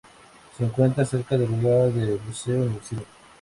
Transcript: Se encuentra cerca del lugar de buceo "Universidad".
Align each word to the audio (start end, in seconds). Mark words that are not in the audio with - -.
Se 0.57 0.63
encuentra 0.65 1.05
cerca 1.05 1.37
del 1.37 1.51
lugar 1.61 1.93
de 1.93 2.17
buceo 2.25 2.61
"Universidad". 2.63 3.03